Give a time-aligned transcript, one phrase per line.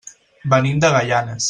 [0.53, 1.39] Venim de Gaianes.